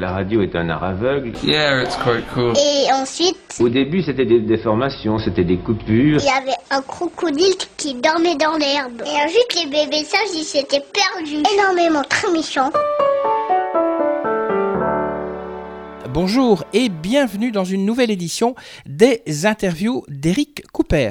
[0.00, 1.32] La radio est un art aveugle.
[1.42, 2.52] Yeah, it's quite cool.
[2.56, 6.20] Et ensuite, Au début, c'était des déformations, c'était des coupures.
[6.20, 9.02] il y avait un crocodile qui dormait dans l'herbe.
[9.04, 11.42] Et ensuite, les bébés sages, ils s'étaient perdus.
[11.52, 12.70] Énormément, très méchants.
[16.10, 18.54] Bonjour et bienvenue dans une nouvelle édition
[18.86, 21.10] des interviews d'Éric Cooper.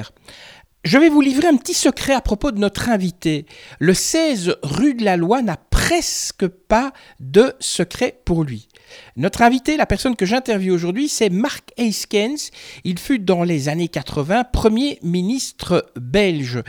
[0.84, 3.44] Je vais vous livrer un petit secret à propos de notre invité.
[3.80, 8.68] Le 16 rue de la Loi n'a presque pas de secret pour lui.
[9.16, 12.50] Notre invité, la personne que j'interviewe aujourd'hui, c'est Mark Heiskens.
[12.84, 16.62] Il fut dans les années 80 Premier ministre belge.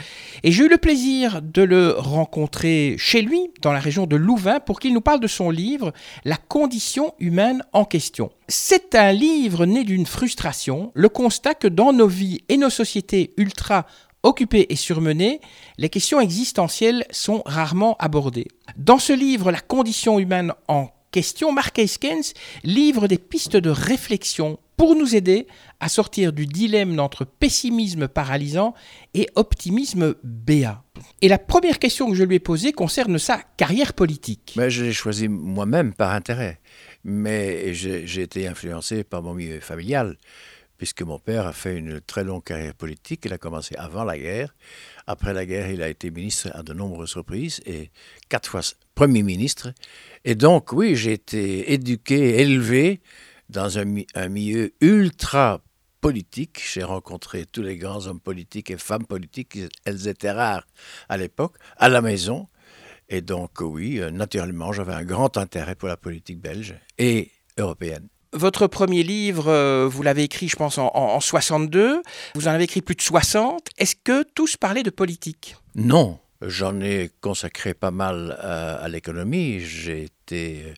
[0.43, 4.59] Et j'ai eu le plaisir de le rencontrer chez lui, dans la région de Louvain,
[4.59, 5.93] pour qu'il nous parle de son livre
[6.25, 8.31] La condition humaine en question.
[8.47, 13.33] C'est un livre né d'une frustration, le constat que dans nos vies et nos sociétés
[13.37, 13.85] ultra
[14.23, 15.39] occupées et surmenées,
[15.77, 18.47] les questions existentielles sont rarement abordées.
[18.77, 24.59] Dans ce livre, La condition humaine en question, Mark Heiskens livre des pistes de réflexion
[24.79, 25.45] pour nous aider
[25.81, 28.73] à sortir du dilemme entre pessimisme paralysant
[29.13, 30.83] et optimisme béat.
[31.21, 34.53] Et la première question que je lui ai posée concerne sa carrière politique.
[34.55, 36.61] Mais je l'ai choisi moi-même par intérêt.
[37.03, 40.17] Mais j'ai été influencé par mon milieu familial,
[40.79, 43.25] puisque mon père a fait une très longue carrière politique.
[43.25, 44.55] Il a commencé avant la guerre.
[45.05, 47.91] Après la guerre, il a été ministre à de nombreuses reprises et
[48.29, 48.61] quatre fois
[48.95, 49.73] Premier ministre.
[50.25, 53.01] Et donc, oui, j'ai été éduqué, élevé
[53.49, 55.61] dans un, mi- un milieu ultra
[56.01, 56.61] politique.
[56.73, 59.59] J'ai rencontré tous les grands hommes politiques et femmes politiques.
[59.83, 60.65] Elles étaient rares
[61.09, 62.47] à l'époque, à la maison.
[63.09, 68.07] Et donc, oui, euh, naturellement, j'avais un grand intérêt pour la politique belge et européenne.
[68.33, 72.01] Votre premier livre, euh, vous l'avez écrit, je pense, en, en- en 62.
[72.35, 73.67] Vous en avez écrit plus de 60.
[73.77, 75.55] Est-ce que tous parlaient de politique?
[75.75, 79.59] Non, j'en ai consacré pas mal à, à l'économie.
[79.61, 80.73] J'ai été euh,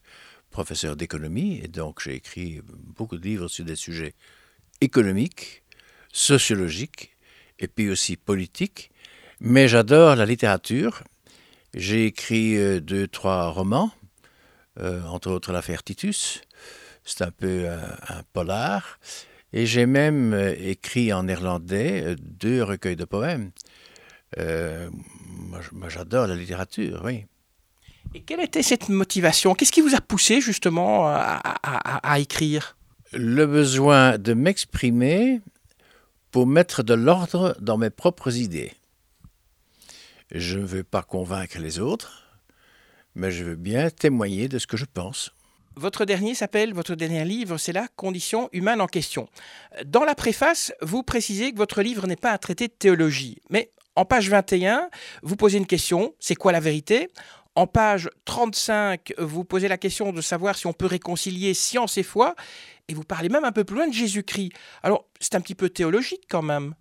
[0.49, 2.61] professeur d'économie et donc j'ai écrit
[2.97, 4.13] beaucoup de livres sur des sujets
[4.79, 5.63] économiques,
[6.13, 7.15] sociologiques
[7.59, 8.91] et puis aussi politiques.
[9.41, 11.03] Mais j'adore la littérature.
[11.73, 13.91] J'ai écrit euh, deux, trois romans,
[14.79, 16.41] euh, entre autres l'affaire Titus.
[17.11, 18.99] C'est un peu un, un polar.
[19.53, 23.51] Et j'ai même euh, écrit en néerlandais euh, deux recueils de poèmes.
[24.39, 24.89] Euh,
[25.73, 27.25] moi, j'adore la littérature, oui.
[28.13, 29.53] Et quelle était cette motivation?
[29.55, 32.77] Qu'est-ce qui vous a poussé justement à, à- à- à écrire?
[33.13, 35.41] Le besoin de m'exprimer
[36.31, 38.71] pour mettre de l'ordre dans mes propres idées.
[40.33, 42.39] Je ne veux pas convaincre les autres,
[43.15, 45.31] mais je veux bien témoigner de ce que je pense.
[45.75, 49.29] Votre dernier s'appelle, votre dernier livre, c'est La condition humaine en question.
[49.85, 53.71] Dans la préface, vous précisez que votre livre n'est pas un traité de théologie, mais
[53.95, 54.89] en page 21,
[55.21, 57.09] vous posez une question, c'est quoi la vérité?
[57.55, 62.03] En page 35, vous posez la question de savoir si on peut réconcilier science et
[62.03, 62.35] foi,
[62.87, 64.51] et vous parlez même un peu plus loin de Jésus-Christ.
[64.83, 66.75] Alors, c'est un petit peu théologique quand même.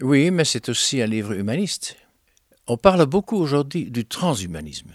[0.00, 1.96] Oui, mais c'est aussi un livre humaniste.
[2.68, 4.92] On parle beaucoup aujourd'hui du transhumanisme.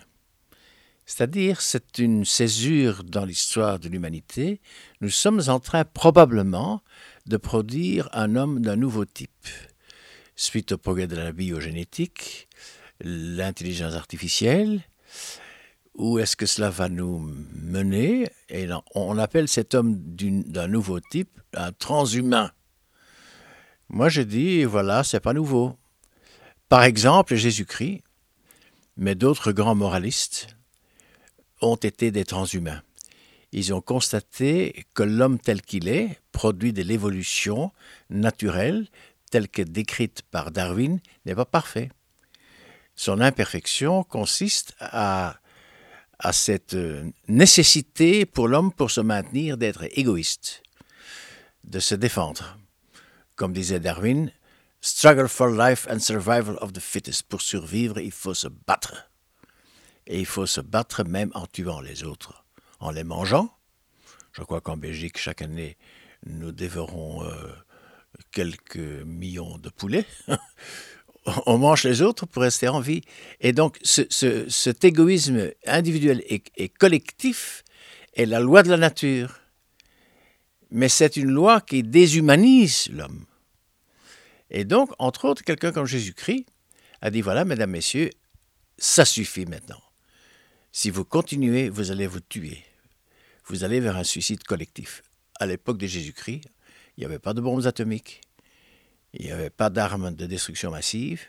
[1.12, 4.62] C'est-à-dire, c'est une césure dans l'histoire de l'humanité.
[5.02, 6.82] Nous sommes en train probablement
[7.26, 9.46] de produire un homme d'un nouveau type.
[10.38, 12.48] Suite au progrès de la biogénétique,
[13.02, 14.84] l'intelligence artificielle,
[15.96, 17.20] où est-ce que cela va nous
[17.62, 18.30] mener?
[18.48, 22.52] Et on appelle cet homme d'un nouveau type un transhumain.
[23.90, 25.76] Moi, je dis, voilà, c'est pas nouveau.
[26.70, 28.02] Par exemple, Jésus-Christ,
[28.96, 30.56] mais d'autres grands moralistes
[31.62, 32.82] ont été des transhumains.
[33.52, 37.72] Ils ont constaté que l'homme tel qu'il est produit de l'évolution
[38.10, 38.88] naturelle,
[39.30, 41.90] telle que décrite par Darwin, n'est pas parfait.
[42.96, 45.38] Son imperfection consiste à,
[46.20, 50.64] à cette euh, nécessité pour l'homme pour se maintenir d'être égoïste,
[51.64, 52.58] de se défendre
[53.42, 54.32] comme disait Darwin,
[54.82, 57.24] struggle for life and survival of the fittest.
[57.24, 59.11] Pour survivre, il faut se battre.
[60.08, 62.44] Et il faut se battre même en tuant les autres,
[62.80, 63.56] en les mangeant.
[64.34, 65.78] Je crois qu'en Belgique, chaque année,
[66.26, 67.34] nous dévorons euh,
[68.32, 70.06] quelques millions de poulets.
[71.46, 73.02] On mange les autres pour rester en vie.
[73.42, 77.64] Et donc, ce- ce- cet égoïsme individuel et, et collectif
[78.16, 79.38] est la loi de la nature.
[80.72, 83.26] Mais c'est une loi qui déshumanise l'homme.
[84.50, 86.46] Et donc, entre autres, quelqu'un comme Jésus-Christ
[87.02, 88.10] a dit, voilà, mesdames, messieurs,
[88.78, 89.82] ça suffit maintenant.
[90.72, 92.64] Si vous continuez, vous allez vous tuer.
[93.46, 95.04] Vous allez vers un suicide collectif.
[95.40, 96.44] À l'époque de Jésus-Christ,
[96.96, 98.22] il n'y avait pas de bombes atomiques.
[99.14, 101.22] Il n'y avait pas d'armes de destruction massive.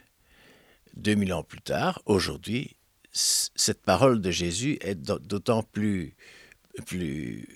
[0.97, 2.77] 2000 ans plus tard, aujourd'hui,
[3.13, 6.15] cette parole de Jésus est d'au- d'autant plus,
[6.87, 7.49] plus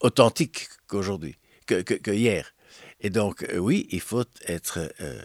[0.00, 2.52] authentique qu'aujourd'hui, que, hier.
[3.00, 5.22] Et donc, euh, oui, il faut être euh,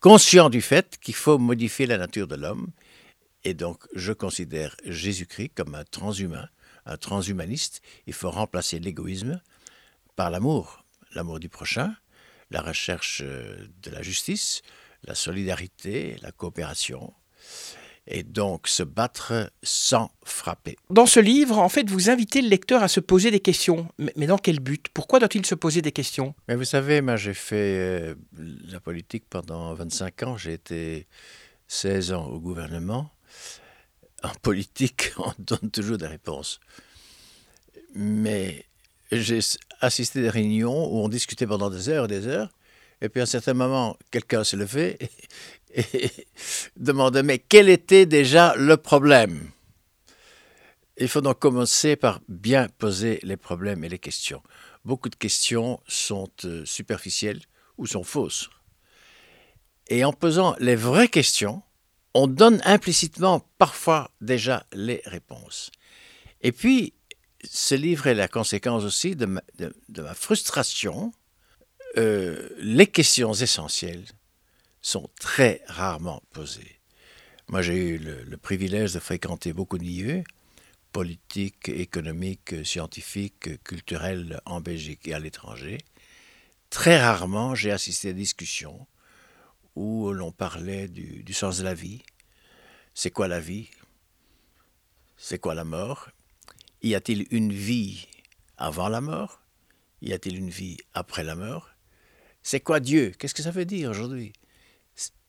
[0.00, 2.68] conscient du fait qu'il faut modifier la nature de l'homme.
[3.44, 6.48] Et donc, je considère Jésus-Christ comme un transhumain,
[6.86, 7.82] un transhumaniste.
[8.06, 9.40] Il faut remplacer l'égoïsme
[10.16, 11.94] par l'amour, l'amour du prochain,
[12.50, 14.62] la recherche de la justice,
[15.04, 17.12] la solidarité, la coopération,
[18.08, 20.76] et donc se battre sans frapper.
[20.90, 23.88] Dans ce livre, en fait, vous invitez le lecteur à se poser des questions.
[24.16, 24.88] Mais dans quel but?
[24.94, 26.34] Pourquoi doit-il se poser des questions?
[26.48, 28.14] Mais vous savez, moi j'ai fait euh,
[28.70, 30.36] la politique pendant 25 ans.
[30.38, 31.06] J'ai été
[31.68, 33.10] 16 ans au gouvernement.
[34.24, 36.60] En politique, on donne toujours des réponses.
[37.94, 38.64] Mais
[39.12, 39.40] j'ai
[39.80, 42.50] assisté à des réunions où on discutait pendant des heures et des heures.
[43.00, 44.98] Et puis à un certain moment, quelqu'un s'est levé
[45.74, 46.10] et
[46.76, 49.50] demandait mais quel était déjà le problème?
[50.96, 54.42] Il faut donc commencer par bien poser les problèmes et les questions.
[54.84, 57.40] Beaucoup de questions sont euh, superficielles
[57.76, 58.50] ou sont fausses.
[59.86, 61.62] Et en posant les vraies questions,
[62.18, 65.70] on donne implicitement parfois déjà les réponses.
[66.40, 66.92] Et puis,
[67.44, 71.12] ce livre est la conséquence aussi de ma, frustration.
[71.96, 74.04] Euh, les questions essentielles
[74.82, 76.80] sont très rarement posées.
[77.46, 80.24] Moi, j'ai eu le, privilège de fréquenter beaucoup de milieux
[80.90, 85.78] politiques, économiques, scientifiques, culturels en Belgique et à l'étranger.
[86.68, 88.88] Très rarement, j'ai assisté à des discussions
[89.78, 92.02] où l'on parlait du, sens de la vie.
[92.94, 93.70] C'est quoi la vie?
[95.16, 96.08] C'est quoi la mort?
[96.82, 98.08] Y a-t-il une vie
[98.56, 99.40] avant la mort?
[100.02, 101.70] Y a-t-il une vie après la mort?
[102.42, 103.12] C'est quoi Dieu?
[103.16, 104.32] Qu'est-ce que ça veut dire aujourd'hui?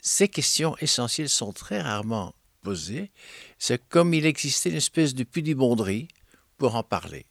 [0.01, 3.11] Ces questions essentielles sont très rarement posées.
[3.59, 6.07] C'est comme il existait une espèce de pudibonderie
[6.57, 7.27] pour en parler.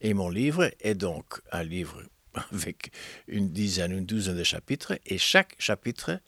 [0.00, 2.02] Et mon livre est donc un livre
[2.52, 2.90] avec
[3.28, 6.20] une dizaine, une douzaine de chapitres, et chaque chapitre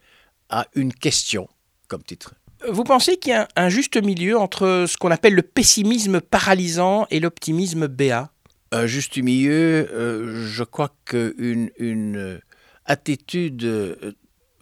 [0.52, 1.48] a une question
[1.88, 2.34] comme titre.
[2.68, 7.08] Vous pensez qu'il y a un juste milieu entre ce qu'on appelle le pessimisme paralysant
[7.10, 8.30] et l'optimisme béat?
[8.70, 12.40] Un juste milieu, euh, je crois qu'une une
[12.84, 14.12] attitude euh,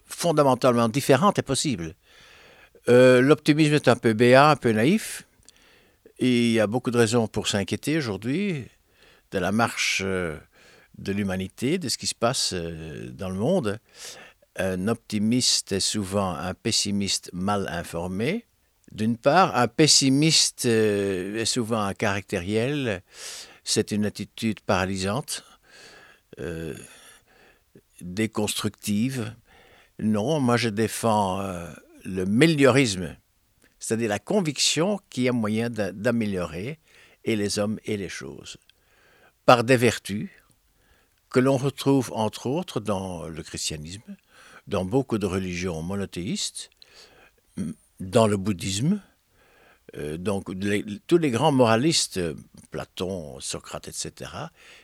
[0.05, 1.95] fondamentalement différente est possible.
[2.89, 5.27] Euh, l'optimisme est un peu béat, un peu naïf.
[6.19, 8.65] Et il y a beaucoup de raisons pour s'inquiéter aujourd'hui
[9.31, 10.37] de la marche euh,
[10.97, 13.79] de l'humanité, de ce qui se passe euh, dans le monde.
[14.61, 18.45] Un optimiste est souvent un pessimiste mal informé.
[18.91, 23.01] D'une part, un pessimiste est souvent un caractériel.
[23.63, 25.43] C'est une attitude paralysante,
[28.01, 29.33] déconstructive,
[30.01, 31.71] non, moi je défends euh,
[32.03, 33.15] le méliorisme,
[33.79, 36.79] c'est-à-dire la conviction qu'il y a moyen d'améliorer
[37.23, 38.57] et les hommes et les choses,
[39.45, 40.29] par des vertus
[41.29, 44.17] que l'on retrouve entre autres dans le christianisme,
[44.67, 46.69] dans beaucoup de religions monothéistes,
[47.99, 49.01] dans le bouddhisme.
[49.97, 50.45] Euh, donc
[51.07, 52.19] tous les grands moralistes,
[52.71, 54.31] Platon, Socrate, etc.,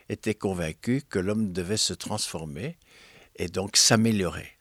[0.09, 2.77] étaient convaincus que l'homme devait se transformer
[3.37, 4.57] et donc s'améliorer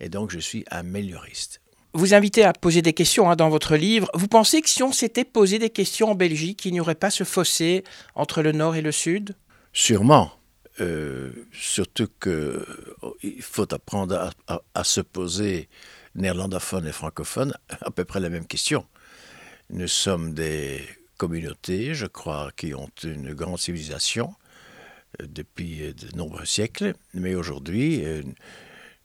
[0.00, 1.60] et donc je suis un mélioriste.
[1.92, 4.10] Vous invitez à poser des questions hein, dans votre livre.
[4.14, 7.10] Vous pensez que si on s'était posé des questions en Belgique, il n'y aurait pas
[7.10, 7.84] ce fossé
[8.14, 9.34] entre le nord et le sud?
[9.72, 10.32] Sûrement.
[10.80, 12.60] Euh, surtout qu'il
[13.04, 15.68] oh, faut apprendre à, se poser
[16.14, 18.86] néerlandophone et francophone à peu près la même question.
[19.70, 20.82] Nous sommes des
[21.16, 24.34] communautés, je crois, qui ont une grande civilisation
[25.20, 28.22] euh, depuis de nombreux siècles, mais aujourd'hui, euh,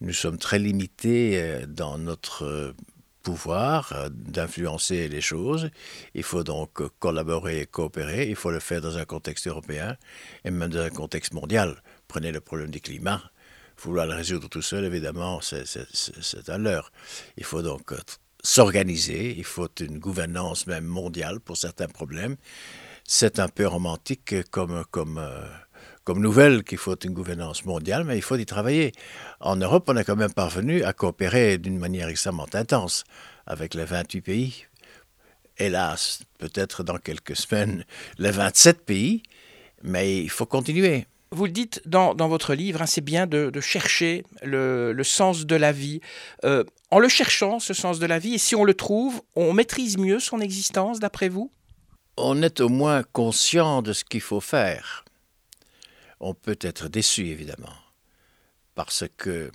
[0.02, 2.74] nous sommes très limités euh, dans notre euh,
[3.22, 5.72] pouvoir euh, d'influencer les choses.
[6.14, 8.30] Il faut donc collaborer et coopérer.
[8.30, 9.98] Il faut le faire dans un contexte européen
[10.46, 11.84] et même dans un contexte mondial.
[12.08, 13.22] Prenez le problème du climat.
[13.82, 16.92] Vouloir le résoudre tout seul, évidemment, c'est à l'heure.
[17.38, 17.94] Il faut donc
[18.44, 19.36] s'organiser.
[19.38, 22.36] Il faut une gouvernance même mondiale pour certains problèmes.
[23.06, 25.20] C'est un peu romantique comme, comme
[26.10, 28.94] comme nouvelle qu'il faut une gouvernance mondiale, mais il faut y travailler.
[29.42, 33.04] En Europe, on est quand même parvenu à coopérer d'une manière extrêmement intense
[33.46, 34.66] avec les 28 pays.
[35.60, 37.86] Hélas, peut-être dans quelques semaines,
[38.18, 39.22] les 27 pays,
[39.84, 41.06] mais il faut continuer.
[41.32, 45.72] Vous le dites dans, votre livre, hein, c'est bien de, chercher le, sens de la
[45.72, 46.02] vie.
[46.44, 49.54] Euh, en le cherchant, ce sens de la vie, et si on le trouve, on
[49.54, 51.52] maîtrise mieux son existence, d'après vous?
[52.18, 55.06] On est au moins conscient de ce qu'il faut faire
[56.20, 57.76] on peut être déçu, évidemment,
[58.76, 59.52] parce que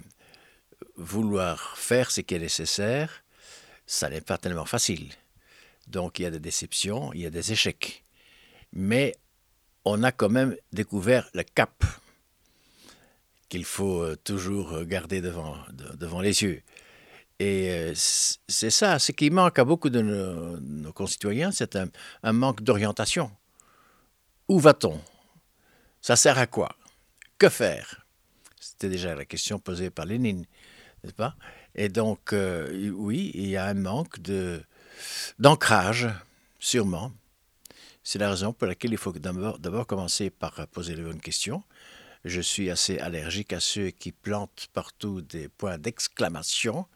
[0.97, 3.23] vouloir faire ce qui est nécessaire,
[3.87, 5.13] ça n'est pas tellement facile.
[5.87, 8.03] Donc il y a des déceptions, il y a des échecs.
[8.73, 9.15] Mais
[9.85, 11.85] on a quand même découvert le cap
[13.49, 15.57] qu'il faut euh, toujours garder devant,
[15.97, 16.63] devant les yeux.
[17.41, 22.63] Et euh, c'est ça, ce qui manque à beaucoup de nos, concitoyens, c'est un, manque
[22.63, 23.31] d'orientation.
[24.49, 25.01] Où va-t-on?
[26.01, 26.77] Ça sert à quoi?
[27.39, 28.07] Que faire?
[28.61, 30.47] C'était déjà la question posée par Lénine,
[31.03, 31.35] n'est-ce pas?
[31.75, 34.19] Et donc, euh, oui, il y a un manque
[35.39, 36.09] d'ancrage,
[36.61, 37.13] sûrement.
[38.05, 41.65] C'est la raison pour laquelle il faut d'abord commencer par poser les bonnes questions.
[42.25, 46.87] Je suis assez allergique à ceux qui plantent partout des points d'exclamation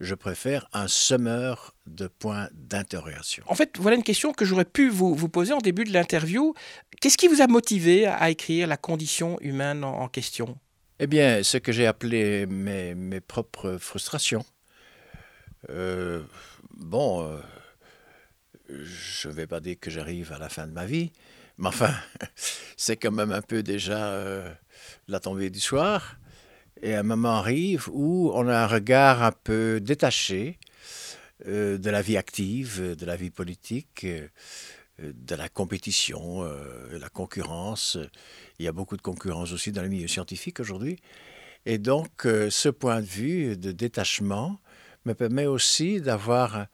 [0.00, 3.44] je préfère un semeur de points d'interrogation.
[3.46, 6.54] En fait, voilà une question que j'aurais pu vous, vous, poser en début de l'interview.
[7.00, 10.56] Qu'est-ce qui vous a motivé à écrire la condition humaine en, question?
[10.98, 14.44] Eh bien, ce que j'ai appelé mes, mes, propres frustrations.
[15.68, 16.22] Euh,
[16.74, 17.38] bon, euh,
[18.82, 21.12] je ne vais pas dire que j'arrive à la fin de ma vie,
[21.58, 21.94] mais enfin,
[22.76, 24.52] c'est quand même un peu déjà euh,
[25.08, 26.16] la tombée du soir.
[26.82, 30.58] Et un moment arrive où on a un regard un peu détaché
[31.46, 34.28] euh, de la vie active, de la vie politique, euh,
[34.98, 37.96] de la compétition, euh, la concurrence.
[38.58, 40.98] Il y a beaucoup de concurrence aussi dans le milieu scientifique aujourd'hui.
[41.66, 44.58] Et donc, ce point de vue de détachement
[45.04, 46.66] me permet aussi d'avoir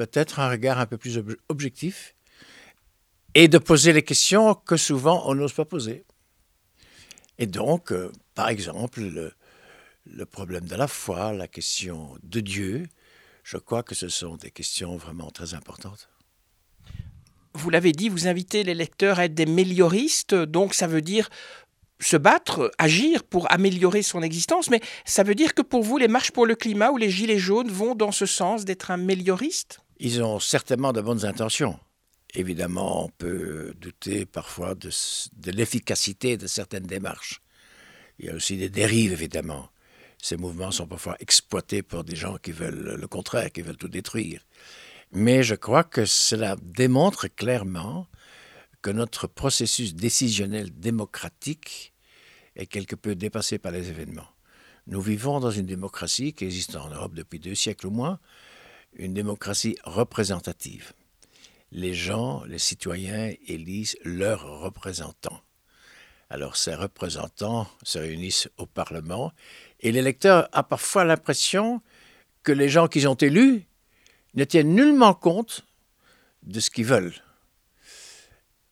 [0.00, 2.14] peut-être un regard un peu plus objectif
[3.34, 6.06] et de poser les questions que souvent on n'ose pas poser.
[7.38, 7.92] Et donc,
[8.34, 9.34] par exemple, le,
[10.06, 12.86] le problème de la foi, la question de Dieu,
[13.44, 16.08] je crois que ce sont des questions vraiment très importantes.
[17.52, 21.28] Vous l'avez dit, vous invitez les lecteurs à être des mélioristes, donc ça veut dire
[22.00, 26.08] se battre, agir pour améliorer son existence, mais ça veut dire que pour vous, les
[26.08, 29.80] marches pour le climat ou les gilets jaunes vont dans ce sens d'être un mélioriste?
[30.00, 31.78] Ils ont certainement de bonnes intentions.
[32.34, 34.90] Évidemment, on peut douter parfois de,
[35.52, 37.40] l'efficacité de certaines démarches.
[38.18, 39.70] Il y a aussi des dérives, évidemment
[40.22, 43.88] ces mouvements sont parfois exploités par des gens qui veulent le contraire, qui veulent tout
[43.88, 44.44] détruire.
[45.12, 48.06] Mais je crois que cela démontre clairement
[48.82, 51.92] que notre processus décisionnel démocratique
[52.56, 54.28] est quelque peu dépassé par les événements.
[54.86, 58.18] Nous vivons dans une démocratie qui existe en Europe depuis deux siècles au moins,
[58.94, 60.92] une démocratie représentative.
[61.72, 65.40] Les gens, les citoyens élisent leurs représentants.
[66.28, 69.32] Alors ces représentants se réunissent au Parlement
[69.80, 71.82] et l'électeur a parfois l'impression
[72.42, 73.64] que les gens qu'ils ont élus
[74.34, 75.66] ne tiennent nullement compte
[76.42, 77.14] de ce qu'ils veulent.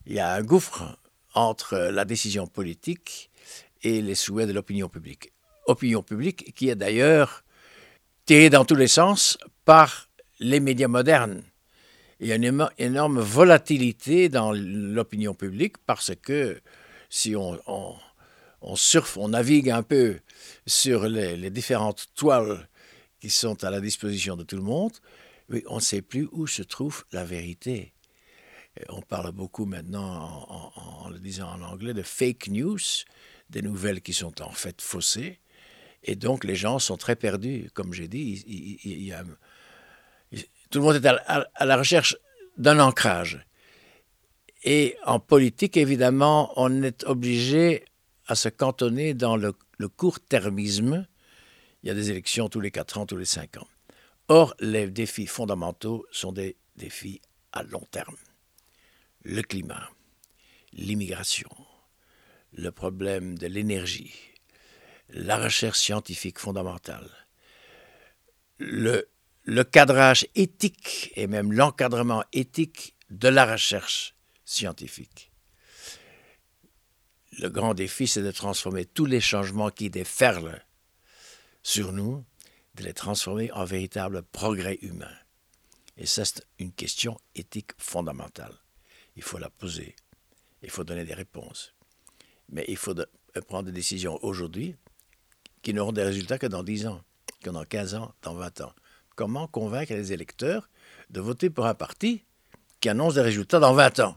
[0.07, 0.99] Il y a un gouffre
[1.35, 3.31] entre la décision politique
[3.83, 5.33] et les souhaits de l'opinion publique.
[5.67, 7.45] Opinion publique qui est d'ailleurs
[8.25, 10.08] tirée dans tous les sens par
[10.41, 11.43] les médias modernes.
[12.21, 16.61] Il y a une énorme volatilité dans l'opinion publique parce que
[17.11, 17.59] si on,
[18.61, 20.21] on surfe, on navigue un peu
[20.67, 22.69] sur les, différentes toiles
[23.21, 24.93] qui sont à la disposition de tout le monde,
[25.49, 27.93] oui, on ne sait plus où se trouve la vérité.
[28.91, 32.79] on parle beaucoup maintenant, en, le disant en anglais, de fake news,
[33.49, 35.41] des nouvelles qui sont en fait faussées.
[36.05, 37.71] Et donc les gens sont très perdus.
[37.75, 39.17] Comme j'ai dit, il,
[40.71, 42.17] tout le monde est à la recherche
[42.57, 43.45] d'un ancrage.
[44.65, 47.85] Et en politique, évidemment, on est obligé
[48.27, 49.55] à se cantonner dans le,
[49.97, 51.07] court-termisme.
[51.83, 53.69] Il y a des élections tous les 4 ans, tous les 5 ans.
[54.29, 57.23] Or, les défis fondamentaux sont des défis
[57.53, 58.17] à long terme.
[59.23, 59.89] Le climat,
[60.73, 61.49] l'immigration,
[62.53, 64.15] le problème de l'énergie,
[65.09, 67.09] la recherche scientifique fondamentale,
[68.59, 69.09] le,
[69.49, 74.15] le cadrage éthique et même l'encadrement éthique de la recherche
[74.45, 75.29] scientifique
[77.39, 80.65] le grand défi, c'est de transformer tous les changements qui déferlent
[81.63, 82.25] sur nous,
[82.75, 85.15] de les transformer en véritable progrès humain.
[85.97, 88.55] Et ça, c'est une question éthique fondamentale.
[89.17, 89.97] Il faut la poser.
[90.63, 91.75] Il faut donner des réponses.
[92.51, 92.95] Mais il faut
[93.47, 94.77] prendre des décisions aujourd'hui
[95.63, 97.03] qui n'auront des résultats que dans 10 ans,
[97.43, 98.73] que dans 15 ans, dans 20 ans.
[99.19, 100.71] Comment convaincre les électeurs
[101.11, 102.23] de voter pour un parti
[102.79, 104.17] qui annonce des résultats dans 20 ans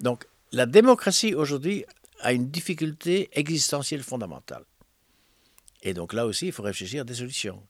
[0.00, 1.84] Donc, la démocratie aujourd'hui
[2.20, 4.64] a une difficulté existentielle fondamentale.
[5.82, 7.62] Et donc là aussi, il faut réfléchir à des solutions.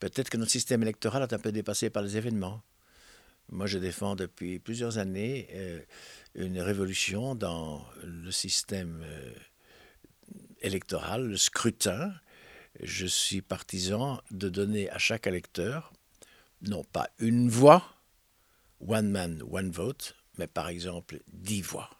[0.00, 2.60] Peut-être que notre système électoral est un peu dépassé par les événements.
[3.48, 5.80] Moi, je défends depuis plusieurs années euh,
[6.34, 9.32] une révolution dans le système euh,
[10.60, 12.12] électoral, le scrutin.
[12.80, 15.92] Je suis partisan de donner à chaque électeur,
[16.62, 17.82] non pas une voix,
[18.86, 21.90] one man, one vote, mais par exemple dix voix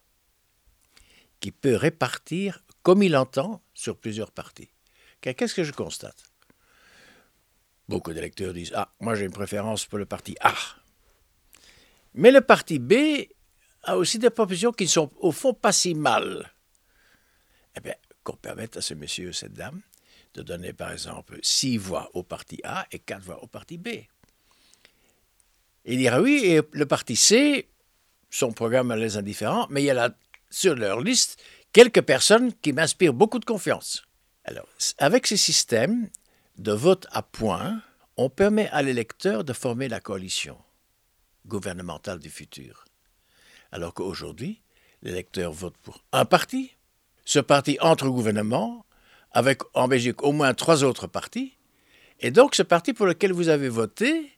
[1.40, 4.70] qui peut répartir comme il entend sur plusieurs partis.
[5.20, 6.24] Qu'est-ce que je constate?
[7.88, 10.54] Beaucoup d'électeurs disent Ah, moi j'ai une préférence pour le parti A.
[12.14, 12.94] Mais le parti B
[13.82, 16.50] a aussi des propositions qui sont au fond pas si mal.
[17.76, 17.94] Eh bien,
[18.24, 19.80] qu'on permette à ce monsieur ou cette dame
[20.38, 23.88] de donner par exemple six voix au parti A et quatre voix au parti B.
[25.84, 27.68] Il dira oui, et le parti C,
[28.30, 30.10] son programme les indifférent, mais il y a là,
[30.50, 31.42] sur leur liste
[31.72, 34.04] quelques personnes qui m'inspirent beaucoup de confiance.
[34.44, 34.68] Alors,
[34.98, 36.08] avec ce système
[36.56, 37.82] de vote à points,
[38.16, 40.56] on permet à l'électeur de former la coalition
[41.46, 42.84] gouvernementale du futur.
[43.72, 44.62] Alors qu'aujourd'hui,
[45.02, 46.76] l'électeur vote pour un parti,
[47.24, 48.84] ce parti entre gouvernement,
[49.38, 51.56] avec en Belgique au moins trois autres partis,
[52.18, 54.32] et donc ce parti pour lequel vous avez voté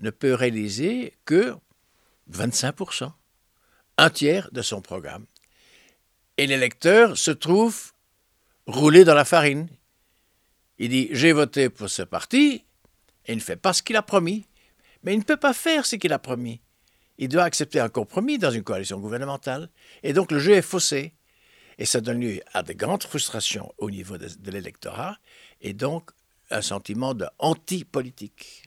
[0.00, 1.54] ne peut réaliser que
[2.30, 3.10] 25%,
[3.96, 5.24] un tiers de son programme.
[6.36, 7.92] Et l'électeur se trouve
[8.66, 9.68] roulé dans la farine.
[10.78, 12.64] Il dit J'ai voté pour ce parti,
[13.24, 14.46] et il ne fait pas ce qu'il a promis.
[15.02, 16.60] Mais il ne peut pas faire ce qu'il a promis.
[17.16, 19.70] Il doit accepter un compromis dans une coalition gouvernementale.
[20.02, 21.14] Et donc le jeu est faussé.
[21.78, 25.18] Et ça donne lieu à de grandes frustrations au niveau de, de l'électorat
[25.60, 26.10] et donc
[26.50, 28.64] un sentiment de anti-politique.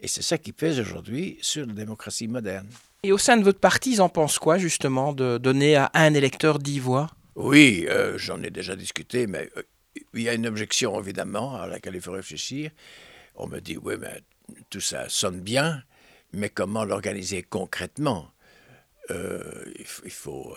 [0.00, 2.68] Et c'est ça qui pèse aujourd'hui sur la démocratie moderne.
[3.02, 6.14] Et au sein de votre parti, ils en pensent quoi justement de donner à un
[6.14, 7.10] électeur dix voix?
[7.34, 9.62] Oui, euh, j'en ai déjà discuté, mais euh,
[10.14, 12.70] il y a une objection évidemment à laquelle il faut réfléchir.
[13.36, 14.22] On me dit, oui, mais
[14.68, 15.82] tout ça sonne bien,
[16.32, 18.30] mais comment l'organiser concrètement?
[19.10, 20.54] Euh, il, il, faut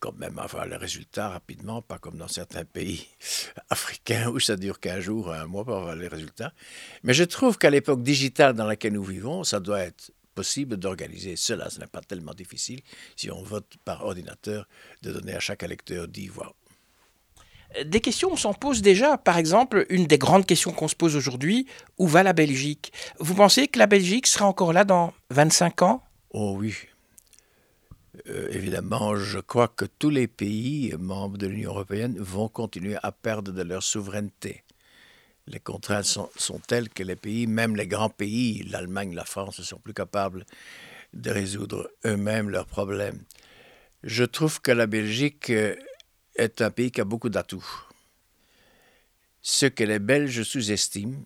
[0.00, 3.06] quand même avoir le résultat rapidement, pas comme dans certains pays
[3.70, 6.52] africains où ça dure qu'un jour, un mois pour avoir les résultats.
[7.02, 11.34] Mais je trouve qu'à l'époque digitale dans laquelle nous vivons, ça doit être possible d'organiser
[11.34, 11.68] cela.
[11.68, 12.80] Ce n'est pas tellement difficile
[13.16, 14.68] si on vote par ordinateur
[15.02, 16.54] de donner à chaque électeur 10 voix.
[17.84, 19.18] Des questions, on s'en pose déjà.
[19.18, 21.66] Par exemple, une des grandes questions qu'on se pose aujourd'hui,
[21.98, 22.92] où va la Belgique?
[23.18, 26.02] Vous pensez que la Belgique sera encore là dans 25 ans?
[26.30, 26.74] Oh oui,
[28.28, 33.12] euh, évidemment, je crois que tous les pays membres de l'Union européenne vont continuer à
[33.12, 34.64] perdre de leur souveraineté.
[35.46, 39.58] Les contraintes sont, sont, telles que les pays, même les grands pays, l'Allemagne, la France,
[39.58, 40.44] ne sont plus capables
[41.14, 43.22] de résoudre eux-mêmes leurs problèmes.
[44.02, 47.66] Je trouve que la Belgique est un pays qui a beaucoup d'atouts.
[49.40, 51.24] Ce que les Belges sous-estiment,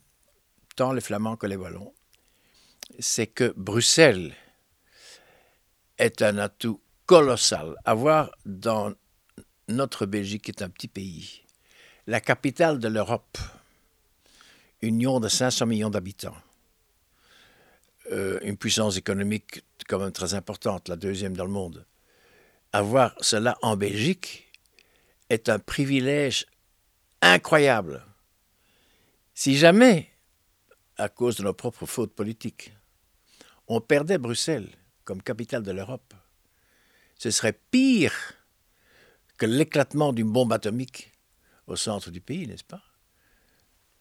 [0.76, 1.92] tant les Flamands que les Wallons,
[2.98, 4.35] c'est que Bruxelles
[5.98, 7.77] est un atout colossal.
[7.85, 8.93] Avoir dans
[9.69, 11.43] notre Belgique, qui est un petit pays,
[12.07, 13.38] la capitale de l'Europe,
[14.81, 16.37] union de 500 millions d'habitants,
[18.11, 21.87] euh, une puissance économique quand même très importante, la deuxième dans le monde.
[22.73, 24.51] Avoir cela en Belgique
[25.29, 26.47] est un privilège
[27.21, 28.05] incroyable.
[29.35, 30.11] Si jamais,
[30.97, 32.73] à cause de nos propres fautes politiques,
[33.69, 34.71] on perdait Bruxelles,
[35.05, 36.15] comme capitale de l'Europe,
[37.23, 38.13] ce serait pire
[39.39, 41.13] que l'éclatement d'une bombe atomique
[41.69, 42.83] au centre du pays, n'est-ce pas?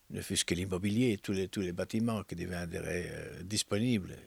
[0.10, 4.18] Ne fût-ce que l'immobilier, tous les, bâtiments qui deviendraient euh, disponibles.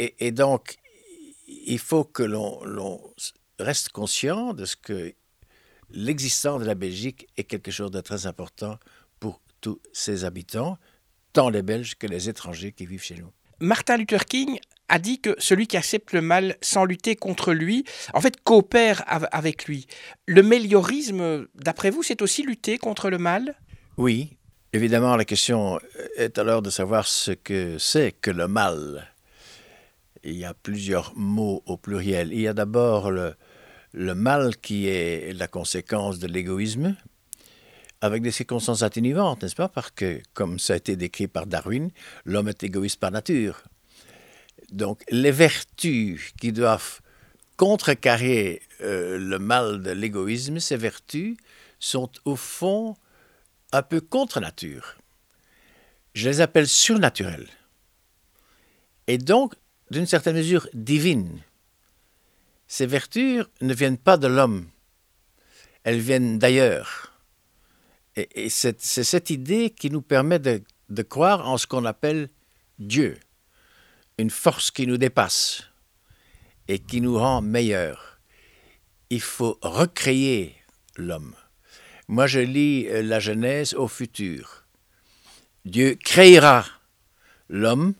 [0.00, 0.78] Et, donc,
[1.46, 3.14] il faut que l'on
[3.60, 5.14] reste conscient de ce que
[5.90, 8.80] l'existence de la Belgique est quelque chose de très important
[9.20, 10.76] pour tous ses habitants,
[11.32, 13.30] tant les Belges que les étrangers qui vivent chez nous.
[13.60, 17.84] Martin Luther King a dit que celui qui accepte le mal sans lutter contre lui,
[18.14, 19.86] en fait, coopère avec lui.
[20.26, 23.54] Le méliorisme, d'après vous, c'est aussi lutter contre le mal?
[23.96, 24.36] Oui.
[24.72, 25.78] Évidemment, la question
[26.16, 29.14] est alors de savoir ce que c'est que le mal.
[30.24, 32.32] Il y a plusieurs mots au pluriel.
[32.32, 33.34] Il y a d'abord le,
[33.92, 36.96] le mal qui est la conséquence de l'égoïsme,
[38.00, 39.68] avec des circonstances atténuantes, n'est-ce pas?
[39.68, 41.90] Parce que, comme ça a été décrit par Darwin,
[42.24, 43.62] l'homme est égoïste par nature.
[44.70, 47.00] Donc, les vertus qui doivent
[47.56, 51.36] contrecarrer euh, le mal de l'égoïsme, ces vertus
[51.80, 52.96] sont au fond
[53.72, 54.96] un peu contre nature.
[56.14, 57.48] Je les appelle surnaturelles.
[59.06, 59.54] Et donc,
[59.90, 61.40] d'une certaine mesure, divines.
[62.66, 64.68] Ces vertus ne viennent pas de l'homme,
[65.84, 67.14] elles viennent d'ailleurs.
[68.16, 72.28] Et, c'est cette idée qui nous permet de croire en ce qu'on appelle
[72.78, 73.18] Dieu
[74.18, 75.64] une force qui nous dépasse
[76.66, 78.20] et qui nous rend meilleurs.
[79.10, 80.54] Il faut recréer
[80.96, 81.34] l'homme.
[82.08, 84.64] Moi, je lis la Genèse au futur.
[85.64, 86.64] Dieu créera
[87.48, 87.94] l'homme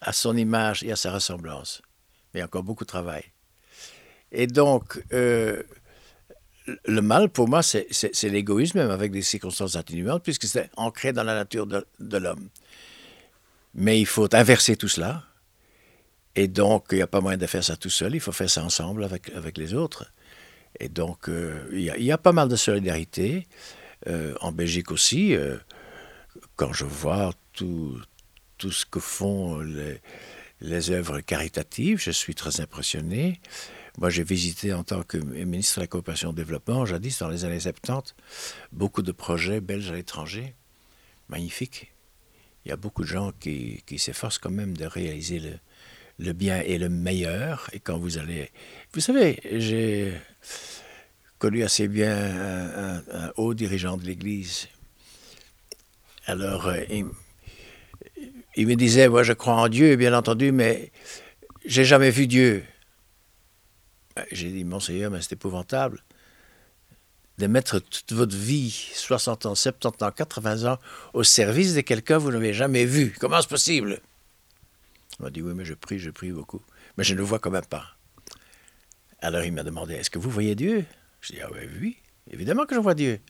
[0.00, 1.82] à son image et à sa ressemblance.
[2.32, 3.24] Mais il y a encore beaucoup de travail.
[4.32, 5.62] Et donc, euh,
[6.86, 11.22] le mal, pour moi, c'est l'égoïsme, même avec des circonstances atténuantes, puisque c'est ancré dans
[11.22, 12.48] la nature de, l'homme.
[13.74, 15.24] Mais il faut inverser tout cela.
[16.36, 18.50] Et donc, il n'y a pas moyen de faire ça tout seul, il faut faire
[18.50, 20.12] ça ensemble avec, avec les autres.
[20.80, 23.46] Et donc, euh, il y, a pas mal de solidarité.
[24.08, 25.56] Euh, en Belgique aussi, euh,
[26.56, 28.00] quand je vois tout,
[28.58, 30.00] tout ce que font les,
[30.60, 33.40] les œuvres caritatives, je suis très impressionné.
[33.98, 37.28] Moi, j'ai visité en tant que ministre de la Coopération et du Développement, jadis dans
[37.28, 38.16] les années 70,
[38.72, 40.54] beaucoup de projets belges à l'étranger.
[41.28, 41.92] Magnifique.
[42.64, 45.58] Il y a beaucoup de gens qui, qui s'efforcent quand même de réaliser le,
[46.18, 47.68] le, bien et le meilleur.
[47.72, 48.50] Et quand vous allez.
[48.92, 50.12] Vous savez, j'ai
[51.38, 54.68] connu assez bien un, haut dirigeant de l'Église.
[56.26, 57.06] Alors, euh, il,
[58.56, 60.90] il me disait Moi, je crois en Dieu, bien entendu, mais
[61.64, 62.64] j'ai jamais vu Dieu.
[64.30, 66.02] J'ai dit, Monseigneur, mais c'est épouvantable
[67.38, 70.78] de mettre toute votre vie, 60 ans, 70 ans, 80 ans,
[71.14, 73.14] au service de quelqu'un que vous n'avez jamais vu.
[73.18, 74.00] Comment c'est possible?
[75.18, 76.62] Il m'a dit, oui, mais je prie, je prie beaucoup.
[76.96, 77.96] Mais je ne le vois quand même pas.
[79.20, 80.84] Alors il m'a demandé, est-ce que vous voyez Dieu?
[81.20, 81.96] Je dis, ah oui, oui,
[82.30, 83.20] évidemment que je vois Dieu.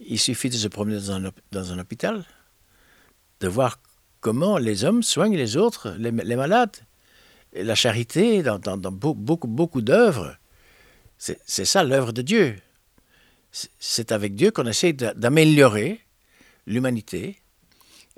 [0.00, 2.24] Il suffit de se promener dans un, dans un hôpital,
[3.40, 3.80] de voir
[4.20, 6.76] comment les hommes soignent les autres, les malades
[7.54, 10.36] la charité dans, beaucoup, beaucoup d'œuvres,
[11.18, 12.56] c'est ça l'œuvre de Dieu.
[13.78, 16.00] C'est avec Dieu qu'on essaie d'améliorer
[16.66, 17.38] l'humanité.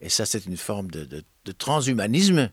[0.01, 2.51] Et ça, c'est une forme de, transhumanisme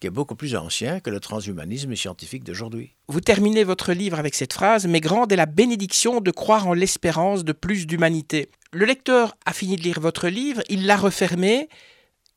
[0.00, 2.94] qui est beaucoup plus ancien que le transhumanisme scientifique d'aujourd'hui.
[3.08, 6.74] Vous terminez votre livre avec cette phrase Mais grande est la bénédiction de croire en
[6.74, 8.50] l'espérance de plus d'humanité.
[8.72, 11.68] Le lecteur a fini de lire votre livre, il l'a refermé.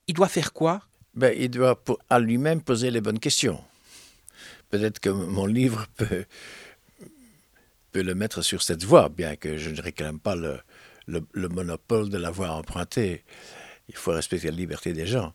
[0.07, 0.81] Il doit faire quoi?
[1.15, 3.59] Ben, il doit à lui-même poser les bonnes questions.
[4.69, 6.25] Peut-être que mon livre peut,
[7.91, 10.59] peut le mettre sur cette voie, bien que je ne réclame pas le,
[11.07, 13.23] le, monopole de l'avoir emprunté.
[13.89, 15.33] Il faut respecter la liberté des gens.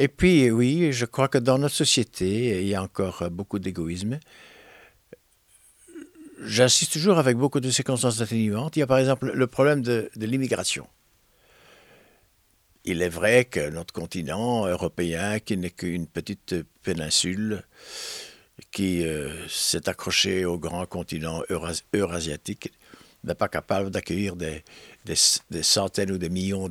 [0.00, 4.20] Et puis, oui, je crois que dans notre société, il y a encore beaucoup d'égoïsme.
[6.44, 8.76] J'insiste toujours avec beaucoup de circonstances atténuantes.
[8.76, 10.86] Il y a par exemple le problème de, de l'immigration.
[12.84, 17.64] Il est vrai que notre continent européen, qui n'est qu'une petite péninsule,
[18.70, 21.42] qui euh, s'est accroché au grand continent
[21.92, 22.72] eurasiatique,
[23.28, 24.64] n'est pas capable d'accueillir des,
[25.62, 26.68] centaines ou des millions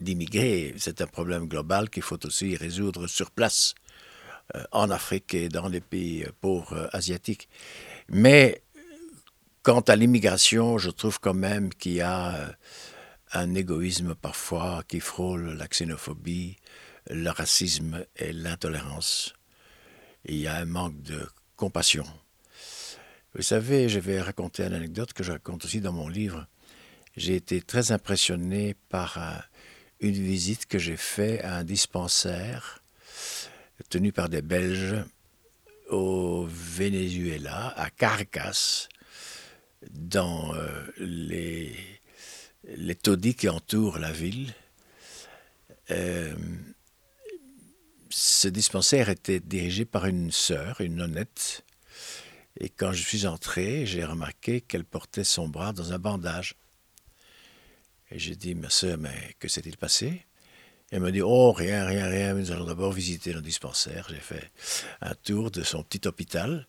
[0.00, 0.74] d'immigrés.
[0.78, 3.74] C'est un problème global qu'il faut aussi résoudre sur place,
[4.54, 7.48] euh, en Afrique et dans les pays pauvres euh, asiatiques.
[8.08, 8.62] Mais
[9.62, 12.56] quant à l'immigration, je trouve quand même qu'il y a
[13.32, 16.56] un égoïsme parfois qui frôle la xénophobie,
[17.10, 19.34] le racisme et l'intolérance.
[20.24, 22.04] Il y a un manque de compassion.
[23.34, 26.46] Vous savez, je vais raconter une anecdote que je raconte aussi dans mon livre.
[27.16, 29.48] J'ai été très impressionné par
[30.00, 32.82] une visite que j'ai faite à un dispensaire
[33.90, 34.96] tenu par des Belges
[35.88, 38.88] au Venezuela, à Caracas,
[39.90, 41.74] dans euh, les
[42.64, 44.52] les taudis qui entourent la ville.
[45.90, 46.34] Euh,
[48.10, 51.64] ce dispensaire était dirigé par une sœur, une nonnette.
[52.58, 56.54] Et quand je suis entré, j'ai remarqué qu'elle portait son bras dans un bandage.
[58.10, 60.24] Et j'ai dit, ma sœur, mais que s'est-il passé?
[60.90, 64.08] Elle m'a dit, oh, rien, rien, rien, nous allons d'abord visiter le dispensaire.
[64.10, 64.50] J'ai fait
[65.02, 66.66] un tour de son petit hôpital.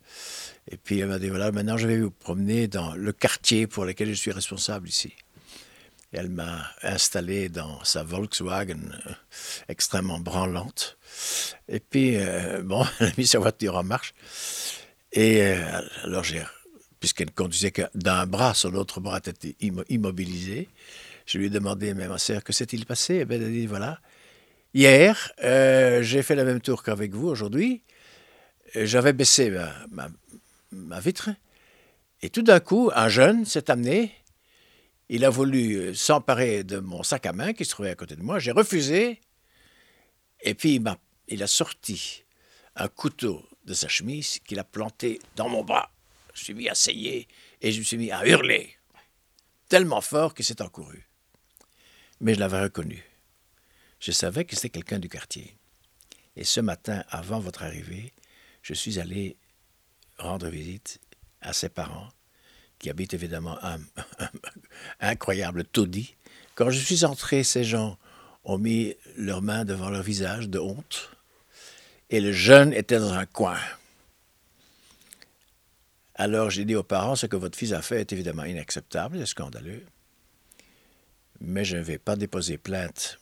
[0.69, 3.85] Et puis elle m'a dit, voilà, maintenant je vais vous promener dans le quartier pour
[3.85, 5.13] lequel je suis responsable ici
[6.11, 8.91] elle m'a installé dans sa Volkswagen
[9.67, 10.97] extrêmement branlante.
[11.67, 14.13] Et puis, euh, bon, elle a mis sa voiture en marche.
[15.11, 16.25] Et euh, alors,
[16.99, 19.55] puisqu'elle conduisait d'un bras, son autre bras était
[19.89, 20.69] immobilisé,
[21.25, 23.25] je lui ai demandé, mais ma sœur, que s'est-il passé?
[23.29, 23.99] Eh elle a dit, voilà,
[24.73, 27.83] hier, j'ai fait le même tour qu'avec vous aujourd'hui.
[28.75, 29.55] J'avais baissé
[30.71, 31.29] ma vitre.
[32.21, 34.11] Et tout d'un coup, un jeune s'est amené
[35.09, 38.15] il a voulu euh, s'emparer de mon sac à main qui se trouvait à côté
[38.15, 38.39] de moi.
[38.39, 39.19] J'ai refusé.
[40.41, 40.81] Et puis
[41.27, 42.23] il a sorti
[42.75, 45.91] un couteau de sa chemise qu'il a planté dans mon bras.
[46.33, 47.27] Je suis mis à saigner
[47.61, 48.75] et je me suis mis à hurler.
[49.69, 51.07] Tellement fort qu'il s'est encouru.
[52.19, 53.03] Mais je l'avais reconnu.
[53.99, 55.55] Je savais que c'était quelqu'un du quartier.
[56.35, 58.11] Et ce matin, avant votre arrivée,
[58.63, 59.37] je suis allé
[60.17, 60.99] rendre visite
[61.41, 62.09] à ses parents
[62.79, 63.79] qui habite évidemment un,
[64.99, 66.15] incroyable taudis.
[66.55, 67.99] Quand je suis entré, ces gens
[68.43, 71.11] ont mis leurs mains devant leur visage de honte,
[72.09, 73.59] et le jeune était dans un coin.
[76.15, 79.25] Alors j'ai dit aux parents, ce que votre fils a fait est évidemment inacceptable, et
[79.25, 79.85] scandaleux.
[81.39, 83.19] Mais je ne vais pas déposer plainte,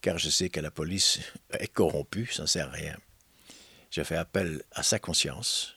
[0.00, 1.20] car je sais que la police
[1.52, 2.96] est corrompue, ça ne sert à rien.
[3.90, 5.74] Je fais appel à sa conscience.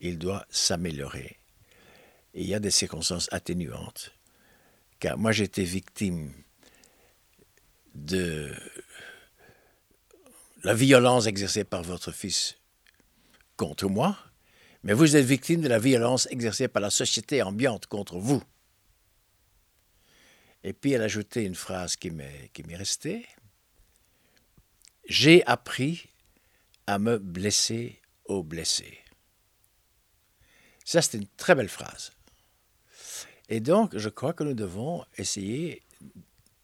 [0.00, 1.36] Il doit s'améliorer.
[2.34, 4.12] il y a des circonstances atténuantes,
[4.98, 6.32] car moi j'ai été victime
[7.94, 8.52] de
[10.62, 12.56] la violence exercée par votre fils
[13.56, 14.16] contre moi,
[14.82, 18.42] mais vous êtes victime de la violence exercée par la société ambiante contre vous.
[20.62, 23.26] Et puis elle a ajouté une phrase qui m'est, qui m'est restée.
[25.06, 26.08] J'ai appris
[26.86, 28.98] à me blesser au blessé.
[30.84, 32.12] Ça, c'est une très belle phrase.
[33.48, 35.82] Et donc, je crois que nous devons essayer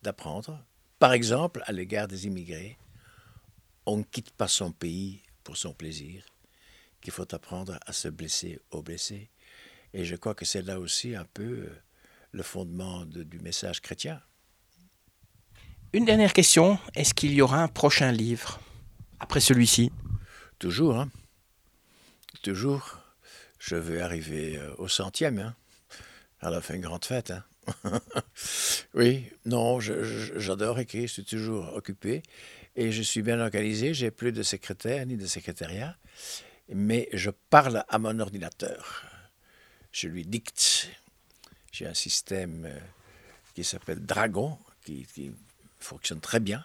[0.03, 0.65] d'apprendre,
[0.99, 2.79] par exemple, à l'égard des immigrés,
[3.87, 6.25] on ne quitte pas son pays pour son plaisir,
[7.01, 9.31] qu'il faut apprendre à se blesser au blessé.
[9.95, 11.83] Et je crois que c'est là aussi un peu euh,
[12.33, 14.21] le fondement du message chrétien.
[15.93, 18.61] Une dernière question, est-ce qu'il y aura un prochain livre
[19.21, 19.93] après celui-ci?
[20.59, 21.11] Toujours, hein.
[22.43, 22.99] Toujours.
[23.59, 25.55] Je vais arriver euh, au centième, hein.
[26.41, 27.45] Alors, fait une grande fête, hein.
[28.95, 32.23] oui, non, j'adore écrire, je suis toujours occupé
[32.77, 33.95] et je suis bien organisé.
[33.95, 35.97] J'ai plus de secrétaire ni de secrétariat,
[36.69, 39.05] mais je parle à mon ordinateur.
[39.93, 40.91] Je lui dicte.
[41.73, 42.79] J'ai un système euh,
[43.55, 45.07] qui s'appelle Dragon, qui,
[45.79, 46.65] fonctionne très bien.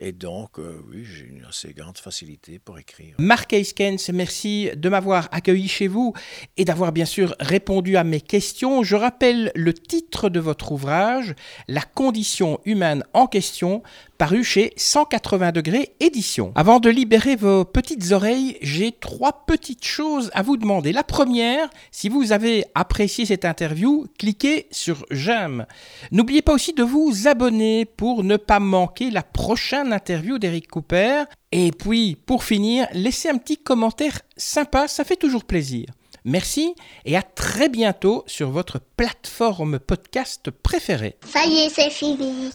[0.00, 3.14] Et donc, euh, oui, j'ai une assez grande facilité pour écrire.
[3.18, 6.14] Marc Eiskens, merci de m'avoir accueilli chez vous
[6.56, 8.82] et d'avoir bien sûr répondu à mes questions.
[8.82, 11.34] Je rappelle le titre de votre ouvrage,
[11.68, 13.82] La condition humaine en question,
[14.20, 16.52] paru chez 180 degrés édition.
[16.54, 20.92] Avant de libérer vos petites oreilles, j'ai trois petites choses à vous demander.
[20.92, 25.64] La première, si vous avez apprécié cette interview, cliquez sur j'aime.
[26.12, 31.24] N'oubliez pas aussi de vous abonner pour ne pas manquer la prochaine interview d'Eric Cooper.
[31.50, 35.86] Et puis, pour finir, laissez un petit commentaire sympa, ça fait toujours plaisir.
[36.26, 36.74] Merci
[37.06, 41.16] et à très bientôt sur votre plateforme podcast préférée.
[41.24, 42.50] Ça y est, c'est fini.